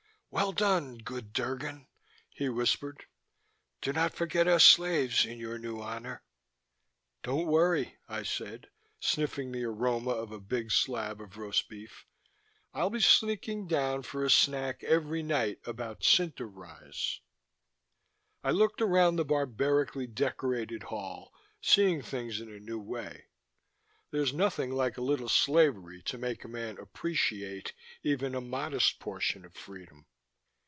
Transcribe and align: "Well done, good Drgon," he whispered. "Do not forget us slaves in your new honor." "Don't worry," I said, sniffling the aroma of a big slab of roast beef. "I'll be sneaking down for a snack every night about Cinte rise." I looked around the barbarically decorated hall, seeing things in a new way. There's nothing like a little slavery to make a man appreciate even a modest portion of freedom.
"Well 0.33 0.53
done, 0.53 0.97
good 0.99 1.33
Drgon," 1.33 1.87
he 2.29 2.47
whispered. 2.47 3.03
"Do 3.81 3.91
not 3.91 4.13
forget 4.13 4.47
us 4.47 4.63
slaves 4.63 5.25
in 5.25 5.37
your 5.39 5.57
new 5.57 5.81
honor." 5.81 6.23
"Don't 7.21 7.47
worry," 7.47 7.97
I 8.07 8.23
said, 8.23 8.69
sniffling 9.01 9.51
the 9.51 9.65
aroma 9.65 10.11
of 10.11 10.31
a 10.31 10.39
big 10.39 10.71
slab 10.71 11.19
of 11.19 11.37
roast 11.37 11.67
beef. 11.67 12.05
"I'll 12.73 12.89
be 12.89 13.01
sneaking 13.01 13.67
down 13.67 14.03
for 14.03 14.23
a 14.23 14.29
snack 14.29 14.85
every 14.85 15.21
night 15.21 15.59
about 15.65 15.99
Cinte 16.01 16.39
rise." 16.39 17.19
I 18.41 18.51
looked 18.51 18.81
around 18.81 19.17
the 19.17 19.25
barbarically 19.25 20.07
decorated 20.07 20.83
hall, 20.83 21.33
seeing 21.59 22.01
things 22.01 22.39
in 22.39 22.49
a 22.49 22.57
new 22.57 22.79
way. 22.79 23.25
There's 24.11 24.31
nothing 24.31 24.71
like 24.71 24.95
a 24.97 25.01
little 25.01 25.27
slavery 25.29 26.01
to 26.03 26.17
make 26.17 26.45
a 26.45 26.47
man 26.47 26.77
appreciate 26.77 27.73
even 28.01 28.33
a 28.33 28.39
modest 28.39 28.97
portion 29.01 29.43
of 29.43 29.55
freedom. 29.55 30.05